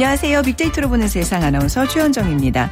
[0.00, 0.40] 안녕하세요.
[0.44, 2.70] 빅데이터로 보는 세상 아나운서 최현정입니다.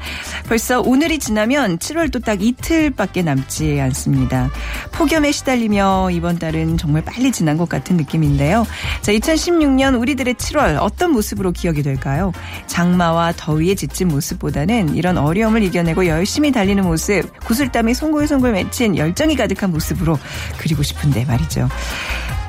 [0.48, 4.48] 벌써 오늘이 지나면 7월도 딱 이틀밖에 남지 않습니다.
[4.92, 8.66] 폭염에 시달리며 이번 달은 정말 빨리 지난 것 같은 느낌인데요.
[9.02, 12.32] 자, 2016년 우리들의 7월 어떤 모습으로 기억이 될까요?
[12.66, 19.70] 장마와 더위에 지친 모습보다는 이런 어려움을 이겨내고 열심히 달리는 모습, 구슬땀이 송골송골 맺힌 열정이 가득한
[19.70, 20.18] 모습으로
[20.56, 21.68] 그리고 싶은데 말이죠.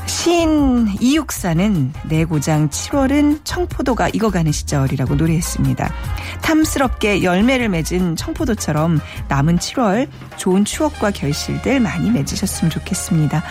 [0.10, 5.94] 시인 이육사는 내 고장 7월은 청포도가 익어가는 시절이라고 노래했습니다.
[6.42, 13.44] 탐스럽게 열매를 맺은 청포도처럼 남은 7월 좋은 추억과 결실들 많이 맺으셨으면 좋겠습니다.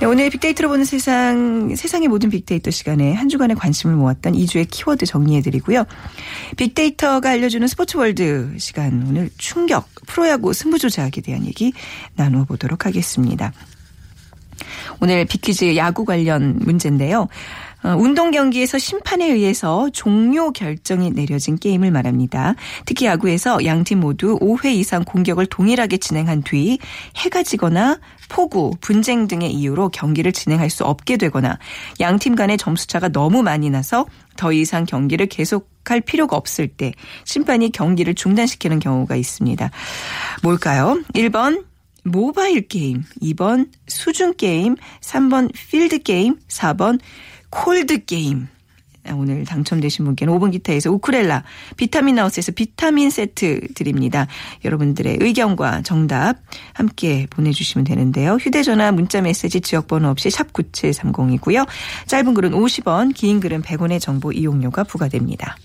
[0.00, 4.66] 네, 오늘 빅데이터로 보는 세상, 세상의 모든 빅데이터 시간에 한 주간의 관심을 모았던 이 주의
[4.70, 5.86] 키워드 정리해드리고요.
[6.58, 11.72] 빅데이터가 알려주는 스포츠 월드 시간, 오늘 충격, 프로야구 승부 조작에 대한 얘기
[12.14, 13.54] 나누어 보도록 하겠습니다.
[15.00, 17.28] 오늘 비퀴즈 야구 관련 문제인데요.
[17.86, 22.54] 어, 운동 경기에서 심판에 의해서 종료 결정이 내려진 게임을 말합니다.
[22.84, 26.78] 특히 야구에서 양팀 모두 5회 이상 공격을 동일하게 진행한 뒤
[27.16, 31.58] 해가 지거나 폭우, 분쟁 등의 이유로 경기를 진행할 수 없게 되거나
[32.00, 36.92] 양팀 간의 점수차가 너무 많이 나서 더 이상 경기를 계속할 필요가 없을 때
[37.24, 39.70] 심판이 경기를 중단시키는 경우가 있습니다.
[40.42, 41.00] 뭘까요?
[41.14, 41.64] 1번
[42.06, 47.00] 모바일 게임, 2번 수중 게임, 3번 필드 게임, 4번
[47.50, 48.48] 콜드 게임.
[49.12, 51.44] 오늘 당첨되신 분께는 5번 기타에서 우쿠렐레,
[51.76, 54.26] 비타민 하우스에서 비타민 세트 드립니다.
[54.64, 56.38] 여러분들의 의견과 정답
[56.72, 58.34] 함께 보내주시면 되는데요.
[58.34, 61.66] 휴대전화, 문자메시지, 지역번호 없이 샵 9730이고요.
[62.06, 65.56] 짧은 글은 50원, 긴 글은 100원의 정보 이용료가 부과됩니다.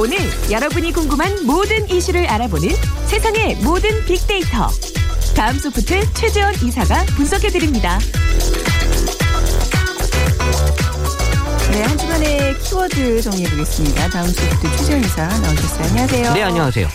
[0.00, 0.16] 오늘
[0.48, 2.68] 여러분이 궁금한 모든 이슈를 알아보는
[3.06, 4.68] 세상의 모든 빅데이터.
[5.34, 7.98] 다음 소프트 최재원 이사가 분석해드립니다.
[11.72, 14.08] 네, 한 주간의 키워드 정리해보겠습니다.
[14.10, 15.84] 다음 주부터 최재현 이사 나오셨어요.
[15.88, 16.34] 안녕하세요.
[16.34, 16.88] 네, 안녕하세요.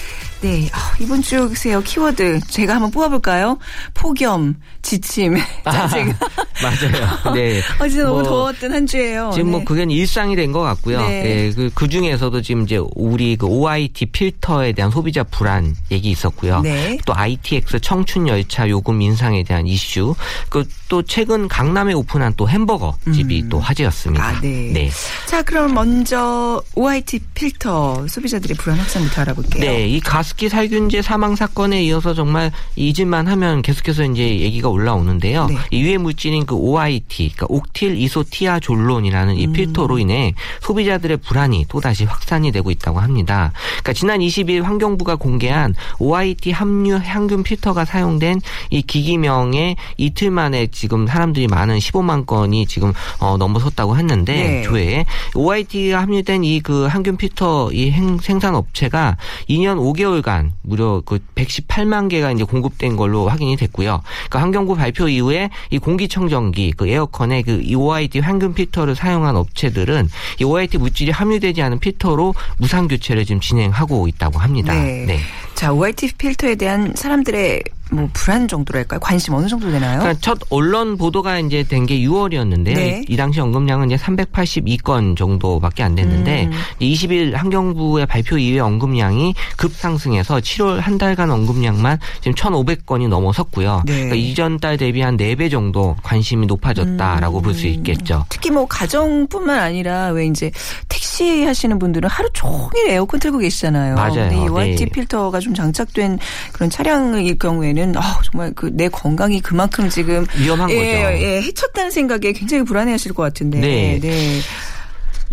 [0.43, 2.41] 네, 아, 이번 주 글쎄요, 키워드.
[2.49, 3.57] 제가 한번 뽑아볼까요?
[3.93, 6.13] 폭염, 지침, 짜증.
[6.61, 7.07] 맞아요.
[7.33, 7.61] 네.
[7.79, 9.31] 어, 진짜 너무 뭐, 더웠던 한 주예요.
[9.33, 9.65] 지금 뭐 네.
[9.65, 10.99] 그게 일상이 된 것 같고요.
[11.01, 11.47] 네.
[11.47, 16.59] 예, 그, 그 중에서도 지금 이제 우리 그 OIT 필터에 대한 소비자 불안 얘기 있었고요.
[16.59, 16.97] 네.
[17.05, 20.13] 또 ITX 청춘 열차 요금 인상에 대한 이슈.
[20.49, 24.23] 그 또 최근 강남에 오픈한 또 햄버거 집이 또 화제였습니다.
[24.23, 24.91] 아, 네.
[25.25, 29.63] 자, 그럼 먼저 OIT 필터 소비자들의 불안 확산부터 알아볼게요.
[29.63, 35.45] 네, 이 가 습기 살균제 사망 사건에 이어서 정말 잊을만 하면 계속해서 이제 얘기가 올라오는데요.
[35.45, 35.57] 네.
[35.69, 39.39] 이 유해 물질인 그 OIT, 그러니까 옥틸 이소티아졸론이라는 음.
[39.39, 43.51] 이 필터로 인해 소비자들의 불안이 또다시 확산이 되고 있다고 합니다.
[43.73, 51.05] 그러니까 지난 20일 환경부가 공개한 OIT 함유 향균 필터가 사용된 이 기기명에 이틀 만에 지금
[51.05, 54.61] 사람들이 많은 15만 건이 지금 어, 넘어섰다고 했는데 네.
[54.63, 55.05] 조회에
[55.35, 59.17] OIT가 함유된 이 그 항균 필터 이 행, 생산 업체가
[59.49, 64.01] 2년 5개월 간 무려 그 118만 개가 이제 공급된 걸로 확인이 됐고요.
[64.29, 70.43] 그러니까 환경부 발표 이후에 이 공기청정기 그 에어컨에 그이 OIT 항균 필터를 사용한 업체들은 이
[70.43, 74.73] OIT 물질이 함유되지 않은 필터로 무상 교체를 지금 진행하고 있다고 합니다.
[74.73, 75.19] 네.
[75.55, 78.99] 자, OIT 필터에 대한 사람들의 뭐 불안 정도랄까요?
[78.99, 79.99] 관심 어느 정도 되나요?
[79.99, 83.03] 그러니까 첫 언론 보도가 이제 된 게 6월이었는데 네.
[83.07, 86.51] 이 당시 언급량은 이제 382건 정도밖에 안 됐는데 음.
[86.79, 93.83] 20일 환경부의 발표 이후에 언급량이 급상승해서 7월 한 달간 언급량만 지금 1,500건이 넘어섰고요.
[93.85, 93.93] 네.
[93.93, 98.25] 그러니까 이전 달 대비 한 4배 정도 관심이 높아졌다라고 볼수 있겠죠.
[98.29, 100.49] 특히 뭐 가정뿐만 아니라 왜 이제
[100.87, 103.95] 택시 하시는 분들은 하루 종일 에어컨 틀고 계시잖아요.
[103.95, 104.13] 맞아요.
[104.29, 104.89] 근데 이 OIT 네.
[104.91, 106.19] 필터가 좀 장착된
[106.51, 111.23] 그런 차량일 경우에는 아, 정말 그 내 건강이 그만큼 지금 위험한 예, 거죠.
[111.23, 113.59] 예, 해쳤다는 생각에 굉장히 불안해하실 것 같은데.
[113.59, 113.99] 네.
[114.01, 114.39] 네.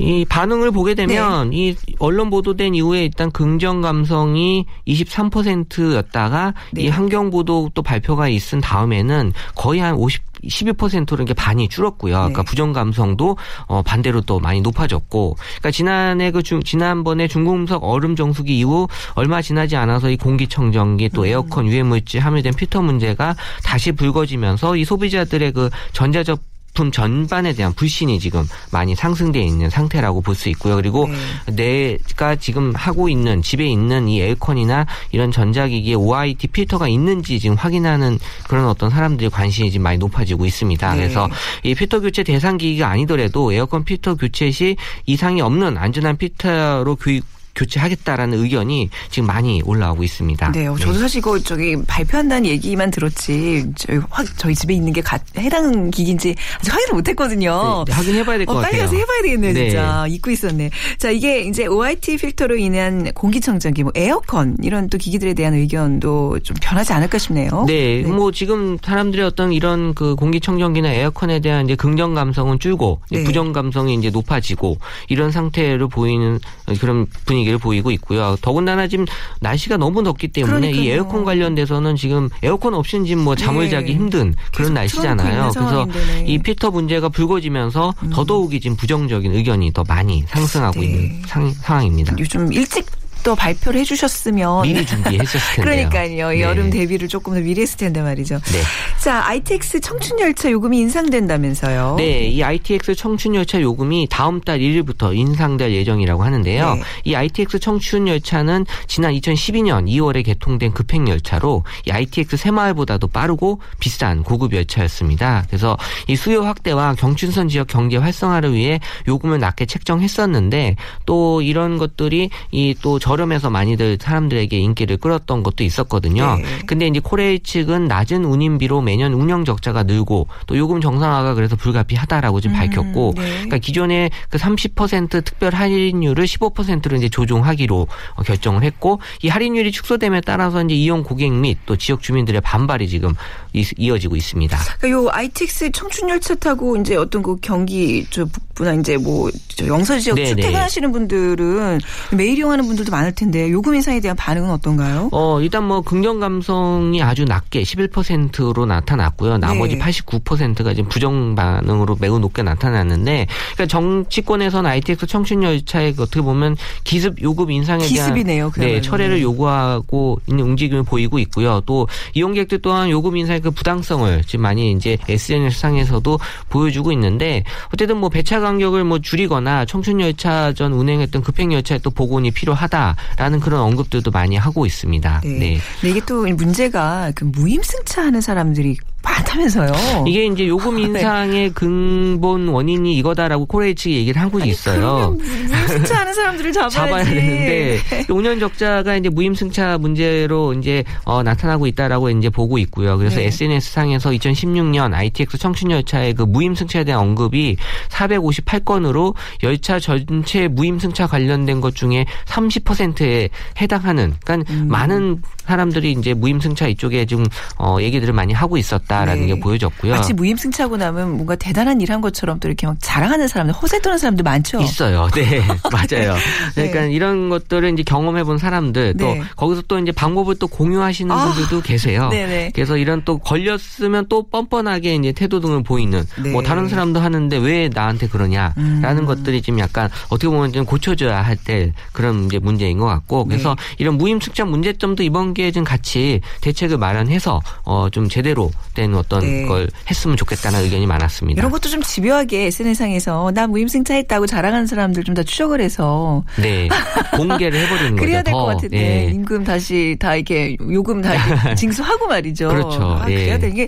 [0.01, 6.83] 이 반응을 보게 되면 이 언론 보도된 이후에 일단 긍정 감성이 23%였다가 네.
[6.83, 12.15] 이 환경 보도 또 발표가 있은 다음에는 거의 한 50, 12%로 이렇게 반이 줄었고요.
[12.15, 12.47] 그러니까 네.
[12.47, 13.37] 부정 감성도
[13.67, 19.43] 어 반대로 또 많이 높아졌고, 그러니까 지난해 그 중, 지난번에 중금속 얼음 정수기 이후 얼마
[19.43, 25.71] 지나지 않아서 이 공기청정기 또 에어컨 유해물질 함유된 필터 문제가 다시 불거지면서 이 소비자들의 그
[25.93, 26.41] 전자적
[26.75, 30.77] 품 전반에 대한 불신이 지금 많이 상승돼 있는 상태라고 볼 수 있고요.
[30.77, 31.09] 그리고
[31.53, 38.19] 내가 지금 하고 있는 집에 있는 이 에어컨이나 이런 전자기기에 OIT 필터가 있는지 지금 확인하는
[38.49, 40.95] 그런 어떤 사람들의 관심이 지금 많이 높아지고 있습니다.
[40.95, 40.97] 네.
[40.97, 41.29] 그래서
[41.63, 44.77] 이 필터 교체 대상 기기가 아니더라도 에어컨 필터 교체 시
[45.07, 47.25] 이상이 없는 안전한 필터로 교육
[47.55, 50.53] 교체하겠다라는 의견이 지금 많이 올라오고 있습니다.
[50.53, 55.01] 네, 어, 저도 사실 이거 저기 발표한다는 얘기만 들었지 저희, 확, 저희 집에 있는 게
[55.01, 57.85] 가, 해당 기기인지 아직 확인을 못했거든요.
[57.87, 58.71] 네, 확인해봐야 될것 어, 같아요.
[58.71, 59.71] 빨리 가서 해봐야 되겠네요, 네.
[59.71, 60.07] 진짜.
[60.09, 60.71] 잊고 있었네.
[60.99, 66.57] 자, 이게 이제 OIT 필터로 인한 공기청정기, 뭐 에어컨, 이런 또 기기들에 대한 의견도 좀
[66.61, 67.65] 변하지 않을까 싶네요.
[67.67, 73.25] 네, 뭐 지금 사람들의 어떤 이런 그 공기청정기나 에어컨에 대한 이제 긍정 감성은 줄고 네.
[73.25, 76.39] 부정 감성이 이제 높아지고 이런 상태로 보이는
[76.81, 78.37] 그런 분위 기를 보이고 있고요.
[78.41, 79.07] 더군다나 지금
[79.41, 80.95] 날씨가 너무 덥기 때문에 이 그러니까요.
[80.95, 83.71] 에어컨 관련돼서는 지금 에어컨 없이는 지금 뭐 잠을 네.
[83.71, 85.51] 자기 힘든 그런 날씨잖아요.
[85.55, 86.25] 그래서 네.
[86.27, 90.87] 이 필터 문제가 불거지면서 더더욱이 지금 부정적인 의견이 더 많이 상승하고 네.
[90.87, 92.15] 있는 상, 상황입니다.
[92.19, 92.87] 요즘 일찍
[93.23, 94.63] 또 발표를 해주셨으면.
[94.63, 95.89] 미리 준비했었을 텐데요.
[95.89, 96.33] 그러니까요.
[96.33, 96.43] 이 네.
[96.43, 98.41] 여름 대비를 조금 더 미리 했을 텐데 말이죠.
[98.41, 98.61] 네.
[98.99, 101.97] 자, ITX 청춘 열차 요금이 인상된다면서요.
[101.99, 106.75] 네, 이 ITX 청춘 열차 요금이 다음 달 1일부터 인상될 예정이라고 하는데요.
[106.75, 106.83] 네.
[107.05, 114.23] 이 ITX 청춘 열차는 지난 2012년 2월에 개통된 급행 열차로 이 ITX 새마을보다도 빠르고 비싼
[114.23, 115.45] 고급 열차였습니다.
[115.49, 115.77] 그래서
[116.07, 120.77] 이 수요 확대와 경춘선 지역 경제 활성화를 위해 요금을 낮게 책정했었는데
[121.07, 126.37] 또 이런 것들이 이또 저렴해서 많이들 사람들에게 인기를 끌었던 것도 있었거든요.
[126.37, 126.45] 네.
[126.65, 132.41] 근데 이제 코레일 측은 낮은 운임비로 매년 운영 적자가 늘고 또 요금 정상화가 그래서 불가피하다라고
[132.41, 133.23] 지금 밝혔고 네.
[133.33, 140.21] 그러니까 기존의 그 30% 특별 할인율을 15%로 이제 조정하기로 어, 결정을 했고 이 할인율이 축소됨에
[140.25, 143.15] 따라서 이제 이용 고객 및 또 지역 주민들의 반발이 지금
[143.53, 144.57] 이- 이어지고 있습니다.
[144.79, 149.67] 그러니까 요 ITX 청춘 열차 타고 이제 어떤 그 경기 저 북부나 이제 뭐 저
[149.67, 151.81] 영서 지역 네, 출퇴근하시는 분들은
[152.17, 155.09] 매일 이용하는 분들도 많을 텐데 요금 인상에 대한 반응은 어떤가요?
[155.13, 159.39] 어, 일단 뭐 긍정 감성이 아주 낮게 11%로 나타났고요.
[159.39, 159.85] 나머지 네.
[159.85, 167.21] 89%가 지금 부정 반응으로 매우 높게 나타났는데 그러니까 정치권에서는 ITX 청춘 열차에 어떻게 보면 기습
[167.23, 168.75] 요금 인상에 대한 기습이네요, 그야말로.
[168.75, 171.63] 네, 철회를 요구하고 있는 움직임을 보이고 있고요.
[171.65, 176.19] 또 이용객들 또한 요금 인상의 그 부당성을 지금 많이 이제 SNS 상에서도
[176.49, 181.91] 보여주고 있는데 어쨌든 뭐 배차 간격을 뭐 줄이거나 청춘 열차 전 운행했던 급행 열차에 또
[181.91, 185.21] 복원이 필요하다 라는 그런 언급들도 많이 하고 있습니다.
[185.25, 185.31] 네.
[185.31, 185.59] 네.
[185.81, 190.05] 근데 이게 또 문제가 그 무임승차하는 사람들이 많다면서요.
[190.07, 190.83] 이게 이제 요금 네.
[190.83, 195.17] 인상의 근본 원인이 이거다라고 코레일 측이 얘기를 하고 있어요.
[195.17, 196.75] 그러면 무임승차 하는 사람들을 잡아야지.
[196.77, 202.99] 잡아야 되는데 5년 적자가 이제 무임승차 문제로 이제 어, 나타나고 있다라고 이제 보고 있고요.
[202.99, 203.27] 그래서 네.
[203.27, 207.57] SNS 상에서 2016년 ITX 청춘 열차의 그 무임승차에 대한 언급이
[207.89, 213.29] 458건으로 열차 전체 무임승차 관련된 것 중에 30%에
[213.61, 214.69] 해당하는 그러니까 음.
[214.69, 217.25] 많은 사람들이 이제 무임승차 이쪽에 좀
[217.59, 219.35] 어, 얘기들을 많이 하고 있었다 라는 네.
[219.35, 219.93] 게 보여졌고요.
[219.93, 223.99] 마치 무임승차하고 나면 뭔가 대단한 일 한 것처럼 또 이렇게 막 자랑하는 사람들, 허세 떠는
[223.99, 224.61] 사람들 많죠.
[224.61, 225.09] 있어요.
[225.15, 225.43] 네,
[225.73, 226.15] 맞아요.
[226.55, 229.23] 그러니까 이런 것들을 이제 경험해 본 사람들 또 네.
[229.35, 232.09] 거기서 또 이제 방법을 또 공유하시는 아, 분들도 계세요.
[232.11, 232.53] 네네.
[232.55, 236.31] 그래서 이런 또 걸렸으면 또 뻔뻔하게 이제 태도 등을 보이는 네.
[236.31, 239.07] 뭐 다른 사람도 하는데 왜 나한테 그러냐라는 음.
[239.07, 243.57] 것들이 지금 약간 어떻게 보면 좀 고쳐줘야 할 때 그런 이제 문제인 것 같고 그래서
[243.59, 243.75] 네.
[243.79, 249.45] 이런 무임승차 문제점도 이번 기회에 좀 같이 대책을 마련해서 어 좀 제대로 된 어떤 네.
[249.47, 251.39] 걸 했으면 좋겠다는 의견이 많았습니다.
[251.39, 256.69] 이런 것도 좀 집요하게 SNS상에서 나 무임승차 했다고 자랑하는 사람들 좀 다 추적을 해서 네,
[257.17, 258.01] 공개를 해버리는 거죠.
[258.07, 258.47] 그래야 될것 더.
[258.47, 259.11] 같은데 예.
[259.11, 262.49] 임금 다시 다 이렇게 요금 다 이렇게 징수하고 말이죠.
[262.49, 262.81] 그렇죠.
[262.83, 263.39] 아, 그래야 예.
[263.39, 263.67] 되는 게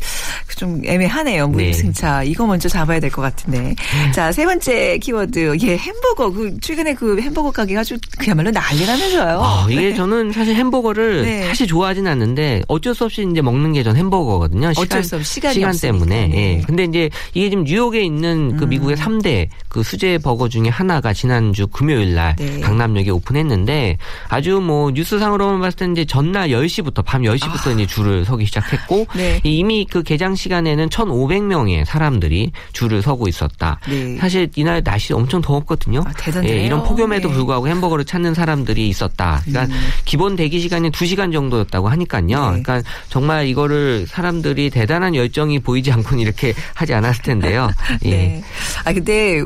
[0.57, 1.49] 좀 애매하네요.
[1.49, 3.75] 무임승차 이거 먼저 잡아야 될 것 같은데.
[4.14, 9.40] 자 세 번째 키워드 예 햄버거 그 최근에 그 햄버거 가게가 아주 그야말로 난리라면서요.
[9.42, 9.95] 아, 이게 네.
[9.97, 11.49] 저는 사실 햄버거를 네.
[11.49, 14.69] 사실 좋아하진 않는데 어쩔 수 없이 이제 먹는 게 전 햄버거거든요.
[14.69, 15.35] 어쩔 시간, 수 없이.
[15.35, 15.73] 시간이 시간.
[15.73, 16.28] 때문에.
[16.28, 16.59] 네.
[16.59, 16.62] 예.
[16.66, 18.68] 근데 이제 이게 지금 뉴욕에 있는 그 음.
[18.68, 22.61] 미국의 3대 그 수제 버거 중에 하나가 지난주 금요일 날 네.
[22.61, 28.47] 강남역에 오픈했는데 아주 뭐 뉴스상으로만 봤을 때 이제 전날 10시부터 밤 10시부터 이제 줄을 서기
[28.47, 29.12] 시작했고 아.
[29.16, 29.40] 네.
[29.44, 33.80] 이미 그 개장 시간에는 1,500명의 사람들이 줄을 서고 있었다.
[33.88, 34.16] 네.
[34.18, 36.02] 사실 이날 날씨 엄청 더웠거든요.
[36.06, 36.52] 아, 대단해요.
[36.54, 37.35] 예, 이런 폭염에도 네.
[37.35, 39.42] 불구하고 햄버거를 찾는 사람들이 있었다.
[39.44, 42.26] 그러니까 기본 대기 시간이 2시간 정도였다고 하니까요.
[42.26, 42.35] 네.
[42.62, 47.70] 그러니까 정말 이거를 사람들이 대단 한 열정이 보이지 않고는 이렇게 하지 않았을 텐데요.
[48.04, 48.11] 예.
[48.11, 48.44] 네.
[48.84, 49.44] 아 근데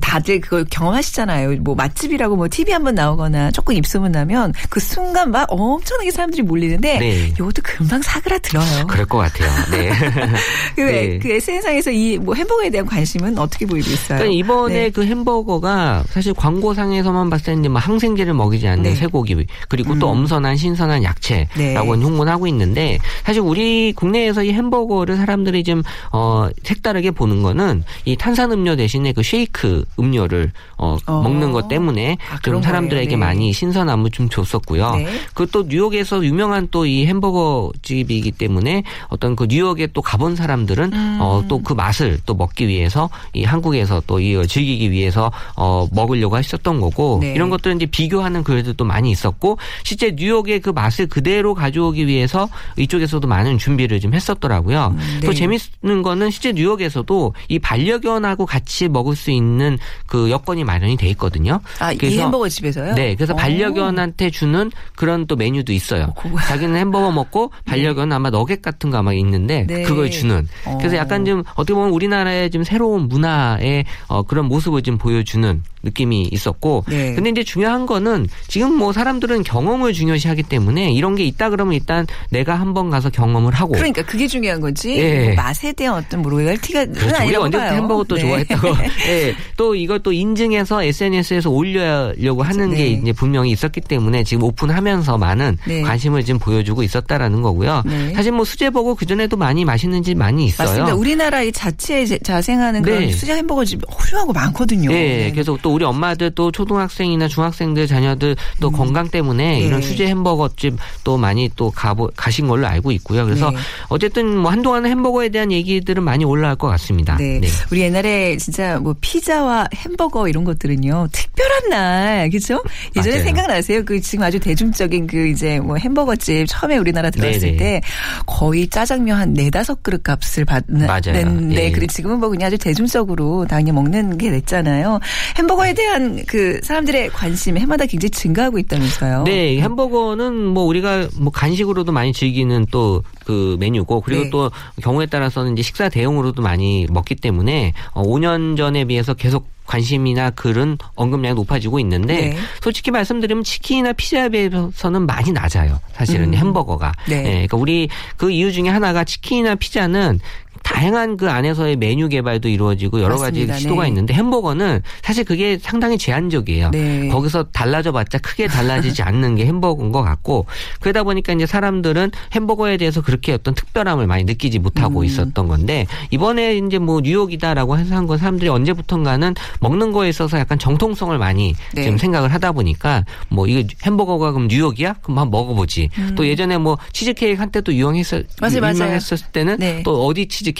[0.00, 1.56] 다들 그걸 경험하시잖아요.
[1.60, 6.98] 뭐 맛집이라고 뭐 TV 한번 나오거나 조금 입소문 나면 그 순간 막 엄청나게 사람들이 몰리는데
[6.98, 7.26] 네.
[7.28, 8.86] 이것도 금방 사그라들어요.
[8.86, 9.50] 그럴 것 같아요.
[9.70, 9.90] 네.
[10.76, 11.18] 그, 네.
[11.18, 14.18] 그 SNS상에서 이 뭐 햄버거에 대한 관심은 어떻게 보이고 있어요?
[14.18, 14.90] 그러니까 이번에 네.
[14.90, 18.94] 그 햄버거가 사실 광고상에서만 봤을 때는 항생제를 먹이지 않는 네.
[18.94, 22.04] 쇠고기 그리고 또 엄선한 신선한 야채라고 네.
[22.04, 28.16] 홍보는 하고 있는데 사실 우리 국내에서 이 햄버거를 사람들이 좀 어, 색다르게 보는 거는 이
[28.16, 31.22] 탄산음료 대신에 그 쉐이크 음료를 어, 어.
[31.22, 33.10] 먹는 것 때문에 아, 그런 좀 사람들에게.
[33.10, 33.16] 네.
[33.16, 34.94] 많이 신선함을 좀 줬었고요.
[34.96, 35.06] 네.
[35.34, 41.18] 그또 뉴욕에서 유명한 또 이 햄버거 집이기 때문에 어떤 그 뉴욕에 또 가본 사람들은 음.
[41.20, 46.80] 어, 또 그 맛을 또 먹기 위해서 이 한국에서 또이 즐기기 위해서 어, 먹으려고 하셨던
[46.80, 47.32] 거고 네.
[47.34, 53.26] 이런 것들은 이제 비교하는 글들도 많이 있었고 실제 뉴욕의 그 맛을 그대로 가져오기 위해서 이쪽에서도
[53.28, 54.96] 많은 준비를 좀 했었더라고요.
[55.20, 55.26] 네.
[55.26, 61.06] 또 재밌는 거는 실제 뉴욕에서도 이 반려견하고 같이 먹을 수 있는 그 여건이 마련이 돼
[61.10, 61.60] 있거든요.
[61.78, 62.94] 아, 이 그래서 햄버거 집에서요?
[62.94, 63.36] 네, 그래서 오.
[63.36, 66.04] 반려견한테 주는 그런 또 메뉴도 있어요.
[66.04, 69.82] 어, 그거- 자기는 햄버거 먹고 반려견은 아마 너겟 같은 거 아마 있는데 네.
[69.82, 70.46] 그걸 주는.
[70.64, 70.78] 어.
[70.78, 76.28] 그래서 약간 좀 어떻게 보면 우리나라의 좀 새로운 문화의 어, 그런 모습을 좀 보여주는 느낌이
[76.30, 76.84] 있었고.
[76.88, 77.12] 네.
[77.14, 82.06] 근데 이제 중요한 거는 지금 뭐 사람들은 경험을 중요시하기 때문에 이런 게 있다 그러면 일단
[82.30, 83.72] 내가 한번 가서 경험을 하고.
[83.72, 84.96] 그러니까 그게 중요한 거지.
[84.96, 85.24] 예.
[85.26, 87.24] 뭐 맛에 대한 어떤 뭐 로열티가 그렇죠.
[87.24, 87.74] 우리가 언제부터.
[87.74, 88.20] 햄버거 또 네.
[88.22, 88.68] 좋아했다고.
[89.08, 89.34] 예.
[89.56, 92.76] 또 이걸 또 인증해서 SNS에서 올려려고 하는 네.
[92.76, 95.82] 게 이제 분명히 있었기 때문에 지금 오픈하면서 많은 네.
[95.82, 97.82] 관심을 지금 보여주고 있었다라는 거고요.
[97.86, 98.12] 네.
[98.14, 100.68] 사실 뭐 수제 버거 그 전에도 많이 맛있는 집 많이 있어요.
[100.68, 100.94] 맞습니다.
[100.94, 103.12] 우리나라 이 자체에 제- 자생하는 그런 네.
[103.12, 104.92] 수제 햄버거 집 훌륭하고 많거든요.
[104.92, 109.60] 예, 그래서 또 우리 엄마들 또 초등학생이나 중학생들 자녀들 또 건강 때문에 네.
[109.60, 113.24] 이런 수제 햄버거 집 또 많이 또 가보, 가신 걸로 알고 있고요.
[113.24, 113.56] 그래서 네.
[113.88, 117.16] 어쨌든 뭐 한동안은 햄버거에 대한 얘기들은 많이 올라올 것 같습니다.
[117.16, 117.40] 네.
[117.70, 121.08] 우리 옛날에 진짜 뭐 피자와 햄버거 이런 것들은요.
[121.12, 122.62] 특별한 날, 그죠?
[122.96, 123.24] 예전에 맞아요.
[123.24, 123.84] 생각나세요?
[123.84, 127.56] 그 지금 아주 대중적인 그 이제 뭐 햄버거집 처음에 우리나라 들어왔을 네네.
[127.56, 127.80] 때
[128.26, 131.12] 거의 짜장면 한 네다섯 그릇 값을 받는 맞아요.
[131.12, 131.70] 냈는데 예.
[131.70, 135.00] 그리고 지금은 뭐 그냥 아주 대중적으로 당연히 먹는 게 됐잖아요.
[135.38, 139.24] 햄버거에 대한 그 사람들의 관심 해마다 굉장히 증가하고 있다면서요.
[139.24, 144.30] 네, 햄버거는 뭐 우리가 뭐 간식으로도 많이 즐기는 또 그 메뉴고 그리고 네.
[144.30, 144.50] 또
[144.82, 150.78] 경우에 따라서는 이제 식사 대용으로도 많이 먹기 때문에 어, 5년 전에 비해서 계속 관심이나 글은
[150.94, 152.36] 언급량이 높아지고 있는데 네.
[152.60, 155.80] 솔직히 말씀드리면 치킨이나 피자에 비해서는 많이 낮아요.
[155.92, 156.34] 사실은 음.
[156.34, 156.92] 햄버거가.
[157.08, 157.18] 네.
[157.18, 160.20] 예, 그러니까 우리 그 이유 중에 하나가 치킨이나 피자는
[160.64, 163.52] 다양한 그 안에서의 메뉴 개발도 이루어지고 여러 맞습니다.
[163.54, 163.88] 가지 시도가 네.
[163.88, 166.70] 있는데 햄버거는 사실 그게 상당히 제한적이에요.
[166.70, 167.08] 네.
[167.08, 170.46] 거기서 달라져봤자 크게 달라지지 않는 게 햄버거인 것 같고
[170.80, 175.04] 그러다 보니까 이제 사람들은 햄버거에 대해서 그렇게 어떤 특별함을 많이 느끼지 못하고 음.
[175.04, 180.58] 있었던 건데 이번에 이제 뭐 뉴욕이다라고 해서 한 건 사람들이 언제부턴가는 먹는 거에 있어서 약간
[180.58, 181.82] 정통성을 많이 네.
[181.84, 184.94] 지금 생각을 하다 보니까 뭐 이거 햄버거가 그럼 뉴욕이야?
[185.02, 185.88] 그럼 한번 먹어보지.
[186.16, 188.24] 또 예전에 뭐 치즈케이크 한때 또 유행했었 음.
[188.40, 188.74] 맞아요, 맞아요.
[188.74, 189.82] 유명했었을 때는 네.
[189.84, 190.51] 또 어디 치즈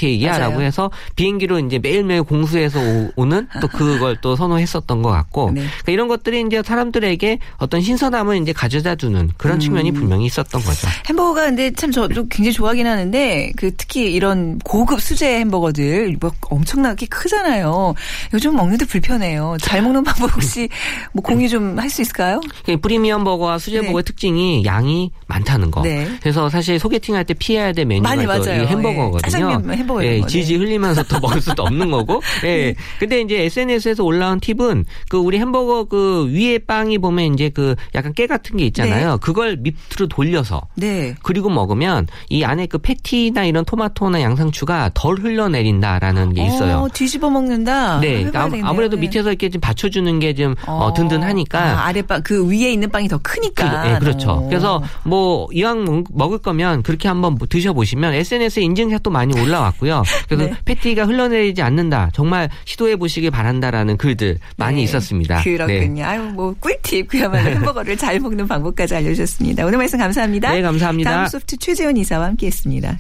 [0.51, 0.61] 맞아요.
[0.63, 5.61] 해서 비행기로 이제 매일매일 공수해서 오- 오는 또 그걸 또 선호했었던 것 같고 네.
[5.63, 9.95] 그러니까 이런 것들이 이제 사람들에게 어떤 신선함을 이제 가져다 주는 그런 측면이 음.
[9.95, 10.89] 분명히 있었던 거죠.
[11.09, 17.07] 햄버거가 근데 참 저도 굉장히 좋아하긴 하는데 그 특히 이런 고급 수제 햄버거들 뭐 엄청나게
[17.07, 17.95] 크잖아요.
[18.35, 19.57] 요즘 먹는데 불편해요.
[19.61, 20.69] 잘 먹는 방법 혹시
[21.13, 22.41] 뭐 공유 좀 할 수 있을까요?
[22.65, 23.87] 그 프리미엄 버거와 수제 네.
[23.87, 25.83] 버거의 특징이 양이 많다는 거.
[25.83, 26.09] 네.
[26.21, 28.63] 그래서 사실 소개팅 할 때 피해야 될 메뉴가 많이 또 맞아요.
[28.63, 29.63] 이 햄버거거든요.
[29.73, 29.82] 예.
[29.83, 30.31] 햄버거 예, 거, 네.
[30.31, 32.21] 지지 흘리면서 또 먹을 수도 없는 거고.
[32.45, 32.75] 예.
[32.99, 38.13] 근데 이제 SNS에서 올라온 팁은 그 우리 햄버거 그 위에 빵이 보면 이제 그 약간
[38.15, 39.19] 깨 같은 게 있잖아요.
[39.21, 41.15] 그걸 밑으로 돌려서 네.
[41.23, 46.79] 그리고 먹으면 이 안에 그 패티나 이런 토마토나 양상추가 덜 흘러내린다라는 게 있어요.
[46.79, 48.01] 어, 뒤집어 먹는다.
[48.01, 48.67] 네, 그러니까 되겠네요.
[48.67, 49.03] 아무래도 네.
[49.03, 53.83] 밑에서 이렇게 좀 받쳐주는 게좀 어, 든든하니까 아, 아랫빵 그 위에 있는 빵이 더 크니까.
[53.83, 54.31] 그, 예, 그렇죠.
[54.31, 54.49] 어.
[54.49, 60.03] 그래서 뭐 이왕 먹- 먹을 거면 그렇게 한번 뭐 드셔보시면 SNS에 인증샷도 많이 올라 왔고요.
[60.29, 60.57] 그래서 네.
[60.65, 62.11] 패티가 흘러내리지 않는다.
[62.13, 65.43] 정말 시도해 보시길 바란다라는 글들 많이 네, 있었습니다.
[65.43, 65.57] 네.
[65.57, 66.05] 그렇군요.
[66.05, 69.65] 아유, 뭐 꿀팁 그야말로 햄버거를 잘 먹는 방법까지 알려주셨습니다.
[69.67, 70.53] 오늘 말씀 감사합니다.
[70.53, 71.11] 네, 감사합니다.
[71.11, 72.99] 다음 소프트 최재원 이사와 함께했습니다.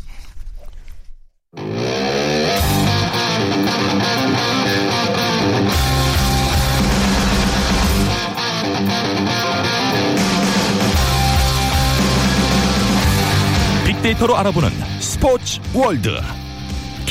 [13.87, 16.11] 빅데이터로 알아보는 스포츠 월드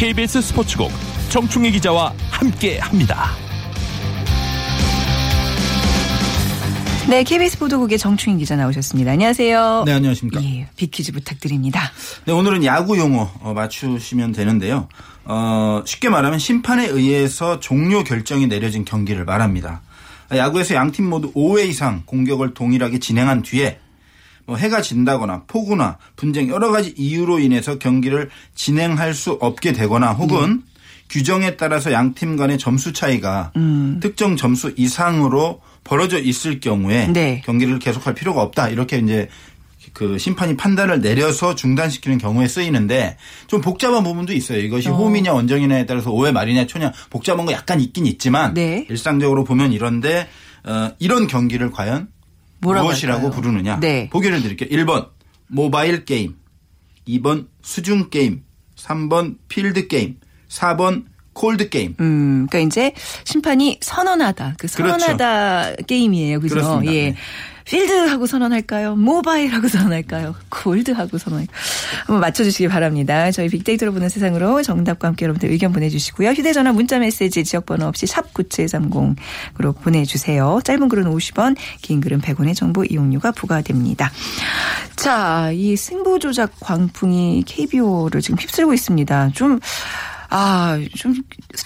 [0.02, 0.90] KBS 스포츠국
[1.30, 3.28] 정충희 기자와 함께 합니다.
[7.08, 9.12] 네, KBS 보도국의 정충인 기자 나오셨습니다.
[9.12, 9.84] 안녕하세요.
[9.86, 10.44] 네, 안녕하십니까.
[10.44, 11.82] 예, 빅퀴즈 부탁드립니다.
[12.26, 14.88] 네, 오늘은 야구 용어 어, 맞추시면 되는데요.
[15.26, 19.84] 어, 쉽게 말하면 심판에 의해서 종료 결정이 내려진 경기를 말합니다.
[20.34, 23.91] 야구에서 양 팀 모두 5회 이상 공격을 동일하게 진행한 뒤에 뭐
[24.58, 30.64] 해가 진다거나 폭우나 분쟁 여러 가지 이유로 인해서 경기를 진행할 수 없게 되거나 혹은
[31.10, 33.52] 규정에 따라서 양 팀 간의 점수 차이가
[34.00, 37.42] 특정 점수 이상으로 벌어져 있을 경우에 네.
[37.46, 39.28] 경기를 계속할 필요가 없다 이렇게 이제
[39.94, 43.18] 그 심판이 판단을 내려서 중단시키는 경우에 쓰이는데
[43.48, 44.60] 좀 복잡한 부분도 있어요.
[44.60, 48.86] 이것이 홈이냐 원정이냐에 따라서 5회 말이냐 초냐 복잡한 거 약간 있긴 있지만 네.
[48.90, 50.28] 일상적으로 보면 이런데
[50.64, 52.08] 어, 이런 경기를 과연
[52.62, 53.32] 무엇이라고 할까요?
[53.32, 53.80] 부르느냐.
[53.80, 54.10] 네.
[54.10, 54.70] 보기를 드릴게요.
[54.70, 55.10] 1번
[55.48, 56.36] 모바일 게임,
[57.08, 58.44] 2번 수중 게임,
[58.78, 60.18] 3번 필드 게임,
[60.50, 61.96] 4번 콜드 게임.
[62.00, 64.56] 음, 그러니까 이제 심판이 선언하다.
[64.58, 66.40] 그 선언하다 게임이에요.
[66.40, 66.56] 그죠?
[66.56, 66.68] 그렇죠.
[66.68, 66.94] 그렇습니다.
[66.94, 67.12] 예.
[67.12, 67.16] 네.
[67.72, 68.96] 필드하고 선언할까요?
[68.98, 70.36] 모바일하고 선언할까요?
[70.50, 71.58] 콜드하고 선언할까요?
[72.06, 73.32] 한번 맞춰주시기 바랍니다.
[73.32, 76.32] 저희 빅데이터로 보는 세상으로 정답과 함께 여러분들 의견 보내주시고요.
[76.32, 80.60] 휴대전화 문자메시지 지역번호 없이 샵 9730으로 보내주세요.
[80.66, 84.12] 짧은 글은 50원, 긴 글은 100원의 정보 이용료가 부과됩니다.
[84.98, 89.32] 자, 이 승부 조작 광풍이 KBO를 지금 휩쓸고 있습니다.
[89.34, 89.60] 좀
[90.30, 91.14] 아, 좀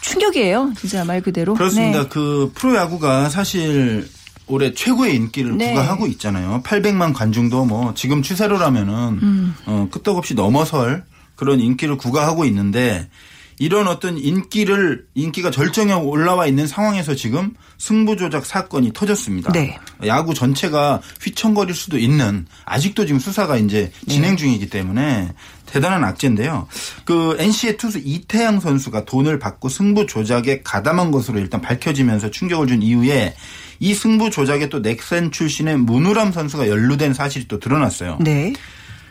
[0.01, 0.73] 충격이에요.
[0.77, 1.53] 진짜 말 그대로.
[1.55, 2.03] 그렇습니다.
[2.03, 2.09] 네.
[2.09, 4.07] 그 프로야구가 사실
[4.47, 5.69] 올해 최고의 인기를 네.
[5.69, 6.61] 부과하고 있잖아요.
[6.63, 9.55] 800만 관중도 뭐 지금 추세로라면은 음.
[9.65, 11.03] 어, 끄떡없이 넘어설
[11.35, 13.09] 그런 인기를 구가하고 있는데
[13.57, 19.51] 이런 어떤 인기를 인기가 절정에 올라와 있는 상황에서 지금 승부 조작 사건이 터졌습니다.
[19.53, 19.79] 네.
[20.05, 24.13] 야구 전체가 휘청거릴 수도 있는 아직도 지금 수사가 이제 네.
[24.13, 25.33] 진행 중이기 때문에
[25.75, 26.69] 대단한 악재인데요.
[27.03, 32.81] 그 NC의 투수 이태양 선수가 돈을 받고 승부 조작에 가담한 것으로 일단 밝혀지면서 충격을 준
[32.81, 33.35] 이후에
[33.81, 38.19] 이 승부 조작에 또 넥센 출신의 문우람 선수가 연루된 사실이 또 드러났어요.
[38.21, 38.53] 네.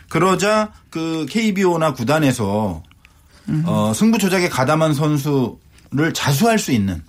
[0.08, 2.82] 그러자 그 KBO나 구단에서
[3.66, 7.02] 어, 승부 조작에 가담한 선수를 자수할 수 있는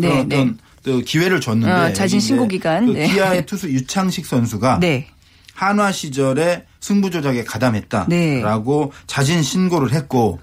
[0.00, 0.36] 네, 그런 네.
[0.36, 2.86] 어떤 또 기회를 줬는데 어, 자진 신고 기간.
[2.86, 3.06] 그 네.
[3.12, 5.06] 기아의 투수 유창식 선수가 네.
[5.54, 10.40] 한화 시절에 승부 조작에 가담했다라고 자진 신고를 했고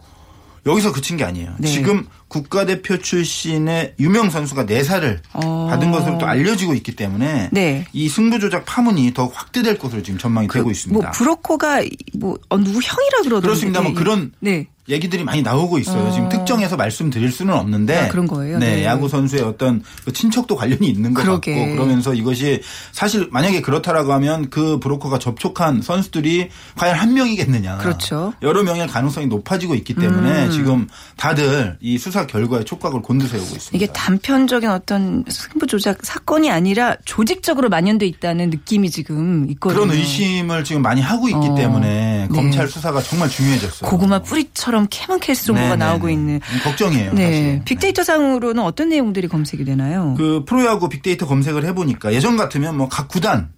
[0.68, 1.54] 여기서 그친 게 아니에요.
[1.58, 1.68] 네.
[1.68, 5.68] 지금 국가대표 출신의 유명 선수가 내사를 어.
[5.70, 7.86] 받은 것으로 또 알려지고 있기 때문에 네.
[7.94, 11.02] 이 승부 조작 파문이 더욱 확대될 것으로 지금 전망이 되고 있습니다.
[11.02, 11.84] 뭐 브로커가
[12.16, 13.48] 뭐 어, 누구 형이라 그러던데.
[13.48, 13.82] 그렇습니다.
[13.82, 13.94] 뭐.
[13.94, 14.68] 그런 네.
[14.90, 16.08] 얘기들이 많이 나오고 있어요.
[16.08, 16.12] 어.
[16.12, 18.58] 지금 특정해서 말씀드릴 수는 없는데 아, 그런 거예요?
[18.58, 18.86] 네, 네.
[18.86, 21.56] 야구 선수의 어떤 그 친척도 관련이 있는 것 그러게.
[21.56, 27.78] 같고 그러면서 이것이 사실 만약에 그렇다라고 하면 그 브로커가 접촉한 선수들이 과연 한 명이겠느냐.
[27.78, 28.34] 그렇죠.
[28.42, 30.52] 여러 명일 가능성이 높아지고 있기 때문에 음.
[30.52, 33.70] 지금 다들 이 수사 결과에 촉각을 곤두세우고 있습니다.
[33.74, 39.82] 이게 단편적인 어떤 승부 조작 사건이 아니라 조직적으로 만연돼 있다는 느낌이 지금 있거든요.
[39.82, 41.56] 그런 의심을 지금 많이 하고 있기 어.
[41.56, 42.36] 때문에 네.
[42.36, 43.90] 검찰 수사가 정말 중요해졌어요.
[43.90, 46.14] 고구마 뿌리처럼 캐만 캘 정보가 네, 네, 나오고 네.
[46.14, 46.40] 있는.
[46.64, 47.14] 걱정이에요.
[47.14, 47.26] 네.
[47.26, 47.62] 사실.
[47.66, 50.14] 빅데이터 상으로는 어떤 내용들이 검색이 되나요?
[50.18, 53.50] 그 프로야구 빅데이터 검색을 해보니까 예전 같으면 뭐 각 구단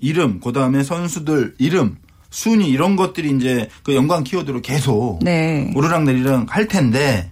[0.00, 1.96] 이름, 그 다음에 선수들 이름,
[2.30, 5.70] 순위 이런 것들이 이제 그 연관 키워드로 계속 네.
[5.76, 7.30] 오르락 내리락 할 텐데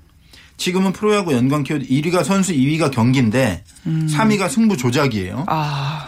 [0.58, 5.36] 지금은 프로야구 연관 키워드 1위가 선수, 2위가 경기인데 3위가 승부 조작이에요.
[5.38, 5.44] 음.
[5.48, 6.06] 아.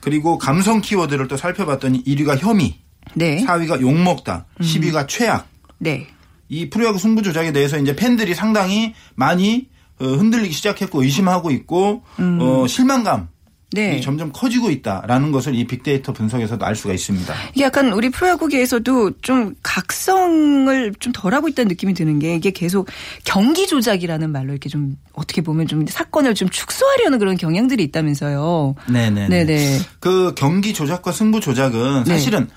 [0.00, 2.78] 그리고 감성 키워드를 또 살펴봤더니 1위가 혐의,
[3.14, 3.44] 네.
[3.44, 5.46] 4위가 욕먹다, 10위가 최악.
[5.78, 6.06] 네.
[6.52, 12.66] 이 프로야구 승부 조작에 대해서 이제 팬들이 상당히 많이 어, 흔들리기 시작했고 의심하고 있고 어,
[12.68, 13.28] 실망감 음.
[13.74, 13.96] 네.
[13.96, 17.34] 이 점점 커지고 있다라는 것을 이 빅데이터 분석에서도 알 수가 있습니다.
[17.54, 22.88] 이게 약간 우리 프로야구계에서도 좀 각성을 좀 덜하고 있다는 느낌이 드는 게 이게 계속
[23.24, 28.74] 경기 조작이라는 말로 이렇게 좀 어떻게 보면 좀 사건을 좀 축소하려는 그런 경향들이 있다면서요.
[28.92, 29.28] 네네.
[29.28, 29.78] 네네.
[30.00, 32.10] 그 경기 조작과 승부 조작은 네.
[32.10, 32.48] 사실은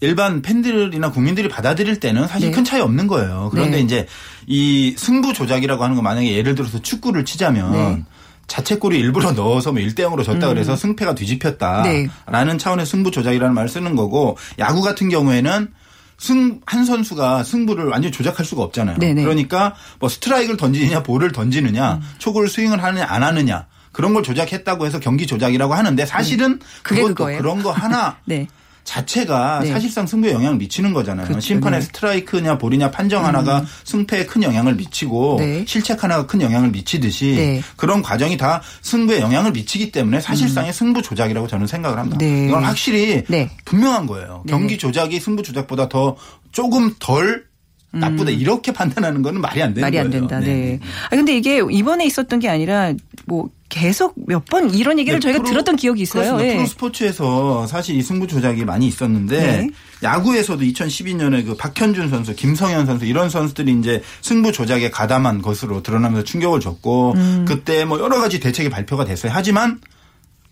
[0.00, 2.54] 일반 팬들이나 국민들이 받아들일 때는 사실 네.
[2.54, 3.48] 큰 차이 없는 거예요.
[3.50, 3.82] 그런데 네.
[3.82, 4.06] 이제
[4.46, 8.04] 이 승부 조작이라고 하는 거 만약에 예를 들어서 축구를 치자면 네.
[8.46, 12.56] 자책골을 일부러 넣어서 뭐 1대 0으로 졌다 그래서 승패가 뒤집혔다라는 네.
[12.58, 15.68] 차원의 승부 조작이라는 말을 쓰는 거고 야구 같은 경우에는
[16.16, 18.98] 승, 한 선수가 승부를 완전히 조작할 수가 없잖아요.
[18.98, 19.22] 네네.
[19.22, 22.00] 그러니까 뭐 스트라이크를 던지느냐 볼을 던지느냐 음.
[22.18, 26.60] 초구를 스윙을 하느냐 안 하느냐 그런 걸 조작했다고 해서 경기 조작이라고 하는데 사실은 음.
[26.82, 27.38] 그게 그것도 그거예요?
[27.40, 28.48] 그런 거 하나 네.
[28.88, 29.70] 자체가 네.
[29.70, 31.26] 사실상 승부에 영향을 미치는 거잖아요.
[31.26, 31.40] 그렇죠.
[31.40, 31.86] 심판의 네.
[31.86, 35.64] 스트라이크냐 볼이냐 판정 하나가 승패에 큰 영향을 미치고 네.
[35.66, 37.62] 실책 하나가 큰 영향을 미치듯이 네.
[37.76, 42.16] 그런 과정이 다 승부에 영향을 미치기 때문에 사실상의 승부 조작이라고 저는 생각을 합니다.
[42.18, 42.46] 네.
[42.46, 43.50] 이건 확실히 네.
[43.66, 44.42] 분명한 거예요.
[44.46, 44.52] 네.
[44.52, 46.16] 경기 조작이 승부 조작보다 더
[46.50, 47.44] 조금 덜
[47.90, 49.84] 나쁘다 이렇게 판단하는 거는 말이 안 되는 음.
[49.84, 50.04] 말이 거예요.
[50.06, 50.40] 안 된다.
[50.40, 50.78] 네.
[51.06, 52.94] 아 근데 이게 이번에 있었던 게 아니라
[53.26, 56.22] 뭐 계속 몇 번 이런 얘기를 네, 저희가 프로- 들었던 기억이 있어요.
[56.36, 56.48] 그렇습니다.
[56.52, 56.56] 예.
[56.56, 59.70] 프로 스포츠에서 사실 이 승부 조작이 많이 있었는데 네.
[60.02, 66.24] 야구에서도 2012년에 그 박현준 선수, 김성현 선수 이런 선수들이 이제 승부 조작에 가담한 것으로 드러나면서
[66.24, 67.44] 충격을 줬고 음.
[67.46, 69.32] 그때 뭐 여러 가지 대책이 발표가 됐어요.
[69.34, 69.80] 하지만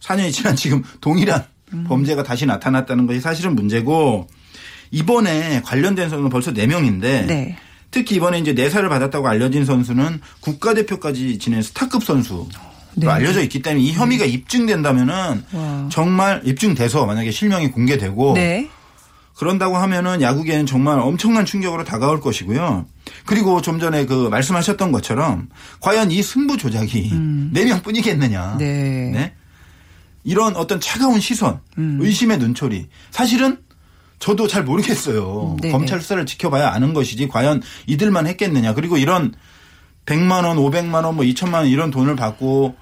[0.03, 1.85] 4년이 지난 지금 동일한 음.
[1.89, 4.27] 범죄가 다시 나타났다는 것이 사실은 문제고
[4.91, 7.57] 이번에 관련된 선수는 벌써 4명인데 네.
[7.91, 12.47] 특히 이번에 이제 내사를 받았다고 알려진 선수는 국가대표까지 지낸 스타급 선수로
[12.97, 13.09] 네.
[13.09, 15.89] 알려져 있기 때문에 이 혐의가 입증된다면은 와.
[15.91, 18.69] 정말 입증돼서 만약에 실명이 공개되고 네.
[19.37, 22.87] 그런다고 하면은 야구계는 정말 엄청난 충격으로 다가올 것이고요.
[23.27, 25.49] 그리고 좀 전에 그 말씀하셨던 것처럼
[25.81, 27.13] 과연 이 승부 조작이
[27.53, 28.55] 네 명뿐이겠느냐.
[28.55, 28.59] 음.
[28.59, 29.11] 네.
[29.13, 29.35] 네?
[30.25, 31.99] 이런 어떤 차가운 시선, 음.
[32.01, 32.89] 의심의 눈초리.
[33.11, 33.59] 사실은
[34.19, 35.53] 저도 잘 모르겠어요.
[35.53, 35.73] 음, 네네.
[35.73, 38.75] 검찰 수사를 지켜봐야 아는 것이지 과연 이들만 했겠느냐.
[38.75, 39.35] 그리고 이런
[40.07, 42.75] 100만 원, 500만 원, 뭐 2천만 원 이런 돈을 받고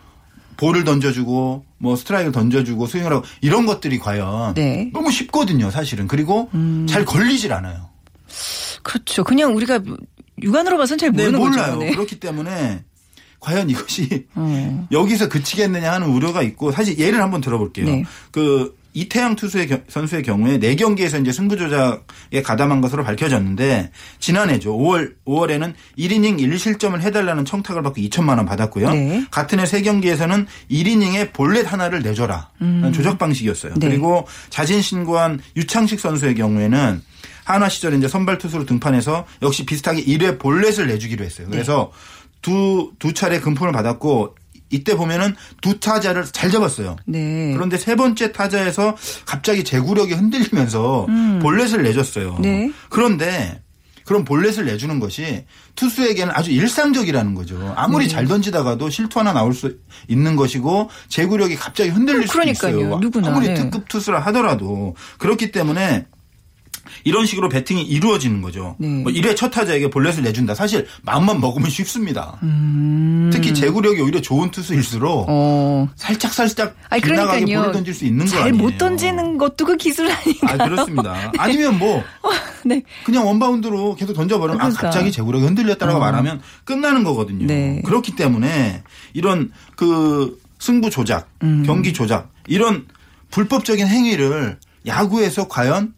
[0.57, 4.83] 볼을 던져주고 뭐 스트라이크를 던져주고 스윙을 하고 이런 것들이 과연 네.
[4.85, 4.91] 음.
[4.93, 6.07] 너무 쉽거든요, 사실은.
[6.09, 6.51] 그리고
[6.89, 7.89] 잘 걸리질 않아요.
[8.83, 9.25] 그렇죠.
[9.25, 9.81] 그냥 우리가
[10.43, 11.67] 육안으로 봐서는 잘 네, 모르는 몰라요.
[11.75, 11.79] 거죠.
[11.79, 11.91] 네.
[11.93, 12.85] 그렇기 때문에
[13.41, 14.89] 과연 이것이 어.
[14.91, 17.87] 여기서 그치겠느냐 하는 우려가 있고 사실 예를 한번 들어볼게요.
[17.87, 18.05] 네.
[18.31, 24.73] 그 이태양 투수의 겨- 선수의 경우에 네 경기에서 이제 승부 조작에 가담한 것으로 밝혀졌는데 지난해죠.
[24.79, 28.91] 5월 5월에는 1이닝 1실점을 해 달라는 청탁을 받고 2천만 원 받았고요.
[28.91, 29.27] 네.
[29.33, 32.51] 같은 해세 경기에서는 1이닝에 볼넷 하나를 내줘라.
[32.61, 33.75] 라는 조작 방식이었어요.
[33.75, 33.89] 네.
[33.89, 37.03] 그리고 자진 신고한 유창식 선수의 경우에는
[37.45, 41.49] 한화 시절에 이제 선발 투수로 등판해서 역시 비슷하게 1회 볼넷을 내주기로 했어요.
[41.51, 41.91] 그래서
[42.43, 44.37] 두, 두 차례 금품을 받았고
[44.75, 46.97] 이때 보면은 두 타자를 잘 잡았어요.
[47.07, 47.53] 네.
[47.55, 51.07] 그런데 세 번째 타자에서 갑자기 제구력이 흔들리면서
[51.41, 52.37] 볼넷을 내줬어요.
[52.37, 52.43] 음.
[52.43, 52.73] 네.
[52.91, 53.61] 그런데
[54.05, 57.73] 그런 볼넷을 내주는 것이 투수에게는 아주 일상적이라는 거죠.
[57.77, 58.11] 아무리 네.
[58.11, 62.81] 잘 던지다가도 실투 하나 나올 수 있는 것이고 제구력이 갑자기 흔들릴 그러니까요.
[62.81, 62.99] 있어요.
[62.99, 63.55] 누구나, 아무리 네.
[63.55, 66.07] 특급 투수라 하더라도 그렇기 때문에
[67.05, 68.77] 이런 식으로 배팅이 이루어지는 거죠.
[68.79, 68.89] 네.
[68.89, 70.55] 뭐 1회 첫 타자에게 볼넷을 내준다.
[70.55, 72.39] 사실 마음만 먹으면 쉽습니다.
[73.33, 75.27] 특히 제구력이 오히려 좋은 투수일수록 음.
[75.29, 75.89] 어.
[75.97, 77.55] 살짝 살짝 아니 빗나가게.
[77.55, 78.63] 볼을 던질 수 있는 거잘 아니에요.
[78.63, 80.53] 못 던지는 것도 그 기술 아닌가.
[80.53, 81.33] 아 그렇습니다.
[81.39, 82.03] 아니면 뭐
[82.65, 82.83] 네.
[83.05, 84.83] 그냥 원바운드로 계속 던져버리면 아 그러니까.
[84.83, 86.01] 갑자기 제구력이 흔들렸다라고 어.
[86.01, 87.47] 말하면 끝나는 거거든요.
[87.47, 87.83] 네.
[87.85, 91.63] 그렇기 때문에 이런 그 승부 조작, 음.
[91.67, 92.87] 경기 조작 이런
[93.31, 95.93] 불법적인 행위를 야구에서 과연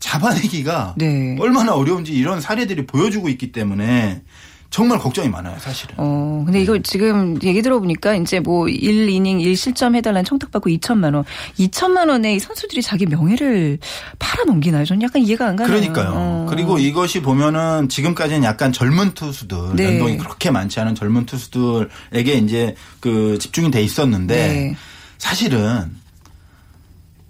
[0.00, 1.36] 잡아내기가 네.
[1.40, 4.22] 얼마나 어려운지 이런 사례들이 보여주고 있기 때문에
[4.70, 5.94] 정말 걱정이 많아요, 사실은.
[5.96, 11.24] 어, 근데 이거 지금 얘기 들어보니까 이제 뭐 1이닝 1실점 해달라는 청탁받고 2천만 원.
[11.58, 13.78] 2천만 원에 이 선수들이 자기 명예를
[14.18, 14.84] 팔아넘기나요?
[14.84, 15.68] 저는 약간 이해가 안 가요.
[15.68, 16.46] 그러니까요.
[16.50, 19.84] 그리고 이것이 보면은 지금까지는 약간 젊은 투수들 네.
[19.84, 24.76] 연동이 그렇게 많지 않은 젊은 투수들에게 이제 그 집중이 돼 있었는데 네.
[25.16, 25.96] 사실은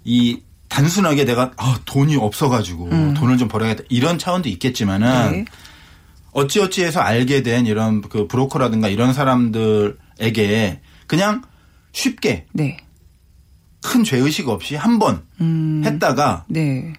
[0.03, 5.31] 이 단순하게 내가 아, 돈이 없어가지고 돈을 좀 벌어야겠다 이런 차원도 있겠지만은 음.
[5.31, 5.45] 네.
[6.31, 11.41] 어찌어찌해서 알게 된 이런 그 브로커라든가 이런 사람들에게 그냥
[11.91, 12.77] 쉽게 네.
[13.81, 15.81] 큰 죄의식 없이 한번 음.
[15.85, 16.93] 했다가 네.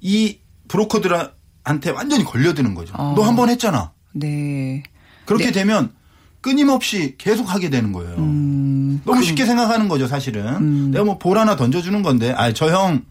[0.00, 0.38] 이
[0.68, 2.94] 브로커들한테 완전히 걸려드는 거죠.
[2.96, 3.14] 어.
[3.16, 3.92] 너한 번 했잖아.
[4.12, 4.82] 네.
[5.26, 5.92] 그렇게 되면
[6.40, 8.16] 끊임없이 계속 하게 되는 거예요.
[8.16, 8.65] 음.
[9.04, 10.90] 너무 쉽게 생각하는 거죠, 사실은.
[10.90, 13.02] 내가 뭐 볼 하나 던져주는 건데, 아, 저 형,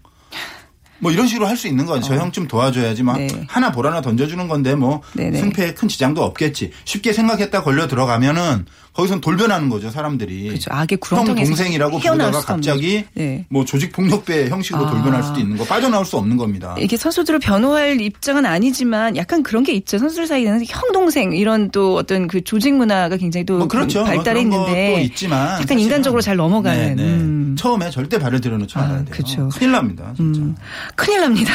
[1.00, 2.08] 뭐 이런 식으로 할 수 있는 거죠.
[2.08, 3.04] 저형좀 도와줘야지.
[3.04, 3.18] 막 어.
[3.18, 3.28] 네.
[3.48, 5.40] 하나 볼 하나 던져주는 건데 뭐 네네.
[5.40, 6.72] 승패에 큰 지장도 없겠지.
[6.86, 8.66] 쉽게 생각했다 걸려 들어가면은
[8.96, 10.48] 거기선 돌변하는 거죠, 사람들이.
[10.48, 10.72] 그렇죠.
[10.72, 13.04] 악의 형 구렁텅이에서 동생이라고 부르다가 갑자기.
[13.14, 13.46] 네.
[13.50, 14.90] 뭐 조직 폭력배 형식으로 아.
[14.92, 16.76] 돌변할 수도 있는 거 빠져나올 수 없는 겁니다.
[16.80, 19.98] 이게 선수들을 변호할 입장은 아니지만 약간 그런 게 있죠.
[19.98, 24.04] 선수들 사이에는 형 동생 이런 또 어떤 그 조직 문화가 굉장히 또 뭐 그렇죠.
[24.06, 25.80] 것도 있지만 약간 사실은.
[25.80, 27.04] 인간적으로 잘 넘어가는 네, 네.
[27.04, 27.56] 음.
[27.60, 29.08] 처음에 절대 발을 들여놓지 말아야 아, 돼요.
[29.12, 29.50] 그쵸.
[29.54, 30.14] 큰일 납니다.
[30.16, 30.40] 진짜.
[30.42, 30.56] 음,
[30.96, 31.54] 큰일 납니다.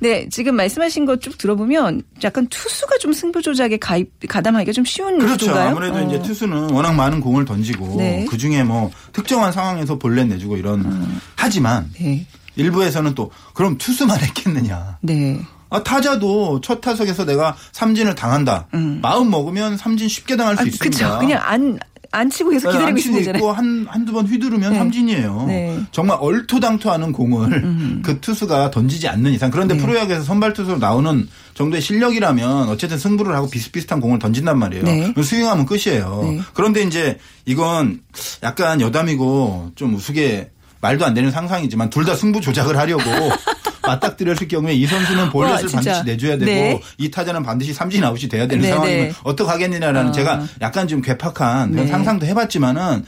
[0.00, 5.18] 네, 지금 말씀하신 거 쭉 들어보면 약간 투수가 좀 승부 조작에 가입 가담하기가 좀 쉬운
[5.18, 5.46] 그렇죠.
[5.46, 5.68] 구도인가요?
[5.70, 6.02] 아무래도 어.
[6.06, 8.26] 이제 투수는 워낙 많은 공을 던지고 네.
[8.28, 14.98] 그 중에 뭐 특정한 상황에서 볼넷 내주고 이런 하지만 네, 일부에서는 또 그럼 투수만 했겠느냐.
[15.02, 18.66] 네, 아, 타자도 첫 타석에서 내가 삼진을 당한다.
[19.00, 20.64] 마음 먹으면 삼진 쉽게 당할 수 음.
[20.64, 20.98] 아, 있습니다.
[20.98, 21.18] 그렇죠.
[21.20, 21.78] 그냥 안
[22.12, 23.50] 안 치고 계속 기다리고 안 치고 있으면 되잖아요.
[23.52, 24.78] 한 한두 번 휘두르면 네.
[24.78, 25.44] 삼진이에요.
[25.46, 25.70] 네.
[25.70, 25.86] 음.
[25.92, 29.80] 정말 얼토당토하는 공을 그 투수가 던지지 않는 이상 그런데 네.
[29.80, 34.84] 프로야구에서 선발 투수로 나오는 정도의 실력이라면 어쨌든 승부를 하고 비슷비슷한 공을 던진단 말이에요.
[34.84, 35.14] 네.
[35.22, 36.20] 스윙하면 끝이에요.
[36.24, 36.40] 네.
[36.54, 38.00] 그런데 이제 이건
[38.42, 40.50] 약간 여담이고 좀 우스개
[40.82, 43.02] 말도 안 되는 상상이지만 둘 다 승부 조작을 하려고
[43.94, 45.92] 맞닥뜨렸을 경우에 이 선수는 와, 볼넷을 진짜.
[45.92, 46.80] 반드시 내줘야 되고 네.
[46.98, 49.12] 이 타자는 반드시 삼진 아웃이 돼야 되는 네, 상황이면 네.
[49.24, 50.12] 어떡하겠느냐라는 아.
[50.12, 51.86] 제가 약간 좀 괴팍한 네.
[51.86, 53.04] 상상도 해봤지만은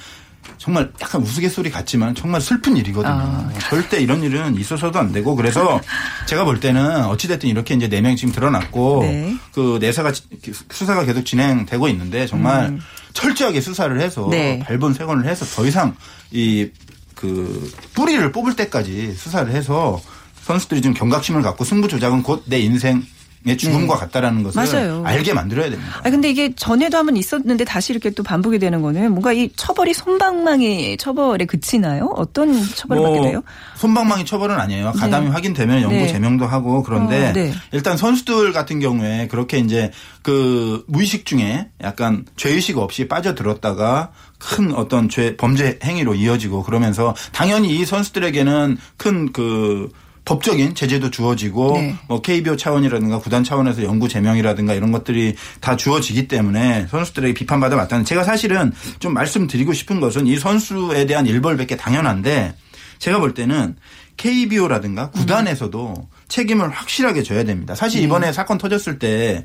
[0.58, 3.12] 정말 약간 우스갯소리 같지만 정말 슬픈 일이거든요.
[3.14, 3.50] 아.
[3.70, 5.80] 절대 이런 일은 있어서도 안 되고 그래서
[6.26, 9.36] 제가 볼 때는 어찌됐든 이렇게 이제 네 명 지금 드러났고 네.
[9.52, 10.24] 그 내사가 지-
[10.70, 12.78] 수사가 계속 진행되고 있는데 정말
[13.12, 14.30] 철저하게 수사를 해서 음.
[14.30, 14.58] 네.
[14.60, 15.94] 발본 세건을 해서 더 이상
[16.32, 16.68] 이
[17.14, 20.00] 그 뿌리를 뽑을 때까지 수사를 해서
[20.42, 23.02] 선수들이 좀 경각심을 갖고 승부 조작은 곧 내 인생
[23.44, 24.72] 의 죽음과 같다라는 것을 네.
[24.72, 25.02] 맞아요.
[25.04, 26.00] 알게 만들어야 됩니다.
[26.04, 29.94] 아 근데 이게 전에도 한번 있었는데 다시 이렇게 또 반복이 되는 거는 뭔가 이 처벌이
[29.94, 32.12] 손방망이 처벌에 그치나요?
[32.14, 33.42] 어떤 처벌을 받게 돼요?
[33.78, 34.92] 손방망이 처벌은 아니에요.
[34.92, 36.06] 가담이 확인되면 영구 네.
[36.06, 37.52] 제명도 하고 그런데 어, 네.
[37.72, 39.90] 일단 선수들 같은 경우에 그렇게 이제
[40.22, 47.76] 그 무의식 중에 약간 죄의식 없이 빠져들었다가 큰 어떤 죄 범죄 행위로 이어지고 그러면서 당연히
[47.76, 49.88] 이 선수들에게는 큰그
[50.24, 51.96] 법적인 제재도 주어지고 네.
[52.06, 58.04] 뭐 KBO 차원이라든가 구단 차원에서 영구 제명이라든가 이런 것들이 다 주어지기 때문에 선수들에게 비판받아 왔다는
[58.04, 62.54] 제가 사실은 좀 말씀드리고 싶은 것은 이 선수에 대한 일벌백계 당연한데
[62.98, 63.74] 제가 볼 때는
[64.16, 65.94] KBO라든가 구단에서도
[66.28, 67.74] 책임을 확실하게 져야 됩니다.
[67.74, 69.44] 사실 이번에 사건 터졌을 때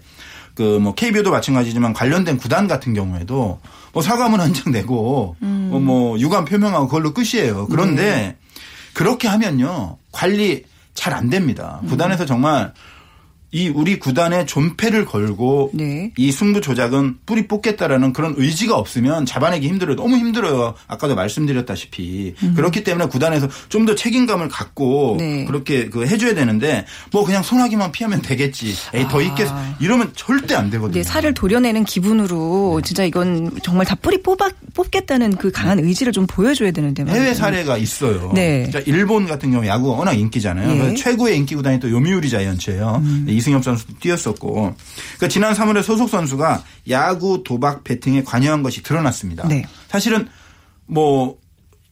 [0.53, 3.59] 그뭐 KBO도 마찬가지지만 관련된 구단 같은 경우에도
[3.93, 7.67] 뭐 사과문 한 장 내고 어, 뭐 유감 표명하고 그걸로 끝이에요.
[7.67, 8.37] 그런데
[8.93, 10.63] 그렇게 하면요 관리
[10.95, 11.79] 잘 안 됩니다.
[11.89, 12.73] 구단에서 정말
[13.57, 16.11] 이 우리 구단의 존폐를 걸고 네.
[16.15, 19.95] 이 승부 조작은 뿌리 뽑겠다라는 그런 의지가 없으면 잡아내기 힘들어요.
[19.95, 20.75] 너무 힘들어요.
[20.87, 25.17] 아까도 말씀드렸다시피 그렇기 때문에 구단에서 좀 더 책임감을 갖고 음.
[25.17, 25.45] 네.
[25.45, 28.73] 그렇게 그 해줘야 되는데 뭐 그냥 소나기만 피하면 되겠지.
[28.93, 29.47] 에이 더 있겠.
[29.79, 30.93] 이러면 절대 안 되거든요.
[31.01, 36.27] 네, 살을 도려내는 기분으로 진짜 이건 정말 다 뿌리 뽑아, 뽑겠다는 그 강한 의지를 좀
[36.27, 37.23] 보여줘야 되는데 말이에요.
[37.23, 38.31] 해외 사례가 있어요.
[38.35, 38.69] 네.
[38.71, 40.69] 자, 일본 같은 경우 야구가 워낙 인기잖아요.
[40.69, 40.77] 예.
[40.77, 43.03] 그래서 최고의 인기 구단이 또 요미우리 자이언츠예요.
[43.25, 44.51] 네, 이승엽 선수도 뛰었었고.
[44.51, 49.47] 그러니까 지난 3월에 소속 선수가 야구 도박 베팅에 관여한 것이 드러났습니다.
[49.47, 49.65] 네.
[49.87, 50.27] 사실은
[50.85, 51.37] 뭐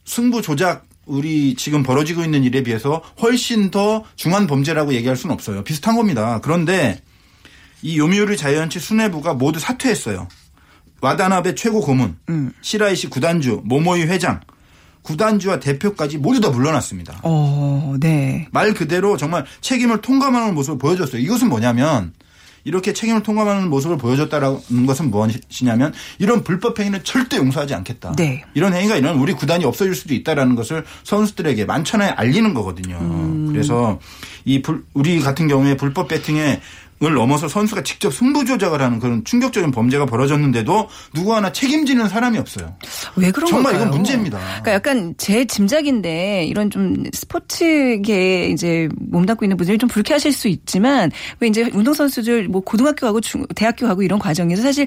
[0.04, 5.64] 승부 조작 우리 지금 벌어지고 있는 일에 비해서 훨씬 더 중한 범죄라고 얘기할 수는 없어요.
[5.64, 6.40] 비슷한 겁니다.
[6.42, 7.00] 그런데
[7.82, 10.28] 이 요미우리 자이언츠 수뇌부가 모두 사퇴했어요.
[11.00, 12.52] 와다나베 최고 고문, 음.
[12.62, 14.40] 시라이시 구단주, 모모이 회장,
[15.06, 17.20] 구단주와 대표까지 모두 다 물러났습니다.
[17.22, 18.48] 어, 네.
[18.50, 21.22] 말 그대로 정말 책임을 통감하는 모습을 보여줬어요.
[21.22, 22.12] 이것은 뭐냐면
[22.64, 28.16] 이렇게 책임을 통감하는 모습을 보여줬다라는 것은 무엇이냐면 이런 불법 행위는 절대 용서하지 않겠다.
[28.16, 28.42] 네.
[28.54, 32.98] 이런 행위가 이런 우리 구단이 없어질 수도 있다라는 것을 선수들에게 만천하에 알리는 거거든요.
[33.00, 33.46] 음.
[33.52, 34.00] 그래서
[34.44, 36.60] 이 불, 우리 같은 경우에 불법 배팅에
[37.02, 42.38] 을 넘어서 선수가 직접 승부 조작을 하는 그런 충격적인 범죄가 벌어졌는데도 누구 하나 책임지는 사람이
[42.38, 42.74] 없어요.
[43.16, 43.88] 왜 그런 정말 걸까요?
[43.88, 44.38] 이건 문제입니다.
[44.38, 51.10] 그러니까 약간 제 짐작인데 이런 좀 스포츠계에 이제 몸담고 있는 분들이 좀 불쾌하실 수 있지만
[51.40, 54.86] 왜 이제 운동선수들 뭐 고등학교 가고 중, 대학교 가고 이런 과정에서 사실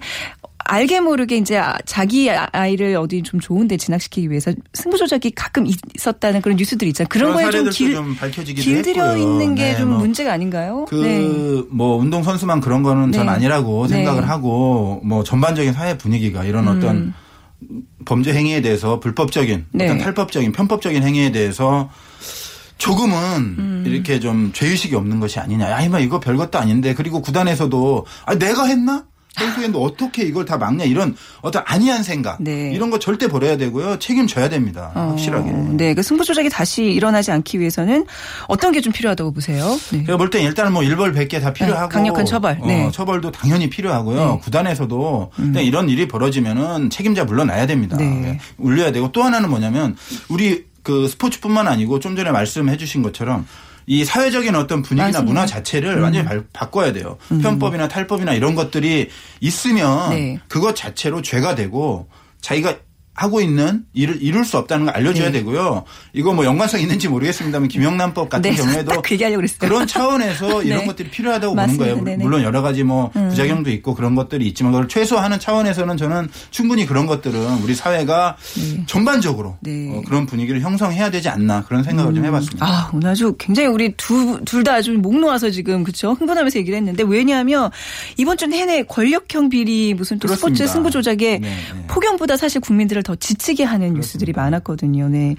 [0.69, 5.65] 알게 모르게 이제 아- 자기 아- 아이를 어디 좀 좋은데 진학시키기 위해서 승부 조작이 가끔
[5.95, 7.07] 있었다는 그런 뉴스들이 있잖아요.
[7.09, 9.21] 그런 그런 거에 좀 길, 좀 밝혀지기도 길들여 했고요.
[9.21, 10.85] 있는 게 네, 좀뭐 문제가 아닌가요?
[10.87, 11.63] 그 네.
[11.71, 13.31] 뭐 운동 선수만 그런 거는 전 네.
[13.31, 13.95] 아니라고 네.
[13.95, 17.13] 생각을 하고 뭐 전반적인 사회 분위기가 이런 어떤
[18.05, 19.65] 범죄 행위에 대해서 불법적인 음.
[19.71, 19.85] 네.
[19.85, 21.89] 어떤 탈법적인 편법적인 행위에 대해서
[22.77, 23.15] 조금은
[23.59, 23.83] 음.
[23.85, 25.67] 이렇게 좀 죄의식이 없는 것이 아니냐.
[25.75, 29.03] 아니면 이거 별것도 아닌데 그리고 구단에서도 아 내가 했나?
[29.39, 32.71] 선수인데 어떻게 이걸 다 막냐 이런 어떤 아니한 생각 네.
[32.73, 35.49] 이런 거 절대 버려야 되고요 책임져야 됩니다 확실하게.
[35.49, 38.05] 어, 네, 그 승부 조작이 다시 일어나지 않기 위해서는
[38.47, 39.77] 어떤 게 좀 필요하다고 보세요?
[39.91, 40.05] 네.
[40.05, 42.57] 제가 볼 땐 일단은 뭐 일벌 100개 다 필요하고 네, 강력한 처벌.
[42.65, 42.85] 네.
[42.85, 44.15] 어, 처벌도 당연히 필요하고요.
[44.25, 44.31] 네.
[44.33, 44.39] 음.
[44.39, 47.97] 구단에서도 그냥 이런 일이 벌어지면은 책임자 물러나야 됩니다.
[47.97, 48.05] 네.
[48.05, 48.39] 네.
[48.57, 49.97] 울려야 되고 또 하나는 뭐냐면
[50.29, 53.45] 우리 그 스포츠뿐만 아니고 좀 전에 말씀해 주신 것처럼
[53.91, 55.19] 이 사회적인 어떤 분위기나 맞습니다.
[55.21, 55.25] 음.
[55.25, 57.17] 문화 자체를 완전히 발- 바꿔야 돼요.
[57.41, 60.39] 편법이나 탈법이나 이런 것들이 있으면 네.
[60.47, 62.07] 그것 자체로 죄가 되고
[62.39, 62.77] 자기가
[63.19, 65.39] 하고 있는 일을 이룰 수 없다는 걸 알려줘야 네.
[65.39, 65.83] 되고요.
[66.13, 69.59] 이거 뭐 연관성 있는지 모르겠습니다만 김영란법 같은 네, 경우에도 그랬어요.
[69.59, 70.85] 그런 차원에서 이런 네.
[70.85, 71.83] 것들이 필요하다고 맞습니다.
[71.83, 72.05] 보는 거예요.
[72.05, 72.23] 네네.
[72.23, 72.25] 음.
[72.25, 77.07] 물론 여러 가지 뭐 부작용도 있고 그런 것들이 있지만 그걸 최소화하는 차원에서는 저는 충분히 그런
[77.07, 78.37] 것들은 우리 사회가
[78.85, 79.89] 전반적으로 네.
[79.91, 82.65] 어, 그런 분위기를 형성해야 되지 않나 그런 생각을 좀 해봤습니다.
[82.65, 86.13] 아, 오늘 아주 굉장히 우리 두, 둘다 아주 목 놓아서 지금, 그쵸?
[86.13, 87.69] 흥분하면서 얘기를 했는데, 왜냐하면,
[88.17, 90.71] 이번 주 내내 권력형 비리, 무슨 또 스포츠 그렇습니다.
[90.71, 91.85] 승부 조작에 네, 네.
[91.87, 95.09] 폭염보다 사실 국민들을 더 지치게 하는 뉴스들이 많았거든요.
[95.09, 95.35] 네.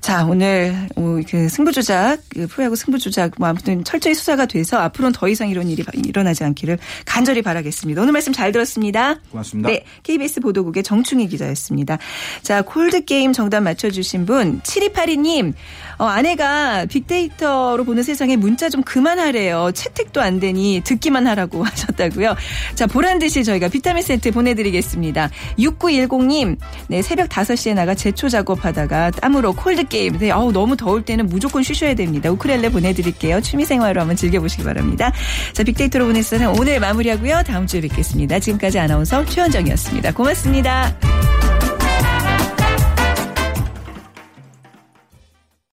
[0.00, 4.78] 자, 오늘, 어, 그 승부 조작, 그 프로야구 승부 조작, 뭐 아무튼 철저히 수사가 돼서
[4.78, 8.00] 앞으로는 더 이상 이런 일이 일어나지 않기를 간절히 바라겠습니다.
[8.00, 9.16] 오늘 말씀 잘 들었습니다.
[9.30, 9.68] 고맙습니다.
[9.68, 9.84] 네.
[10.02, 11.98] KBS 보도국의 정충희 기자였습니다.
[12.40, 15.52] 자, 콜드게임 정답 맞춰주신 분, 7282님,
[15.98, 19.72] 어, 아내가 빅데이터로 보는 세상에 문자 좀 그만하래요.
[19.74, 22.34] 채택도 안 되니 듣기만 하라고 하셨다고요.
[22.74, 25.28] 자, 보란 듯이 저희가 비타민 세트 보내드리겠습니다.
[25.58, 26.56] 6910님,
[26.88, 30.18] 네, 새벽 5시에 나가 제초 작업하다가 땀으로 콜드게임.
[30.18, 32.30] 네, 어우, 너무 더울 때는 무조건 쉬셔야 됩니다.
[32.30, 33.40] 우크렐레 보내드릴게요.
[33.40, 35.10] 취미생활로 한번 즐겨보시기 바랍니다.
[35.52, 37.42] 자, 빅데이터로 보는 세상 오늘 마무리하고요.
[37.44, 38.38] 다음 주에 뵙겠습니다.
[38.38, 40.12] 지금까지 아나운서 최현정이었습니다.
[40.12, 41.39] 고맙습니다.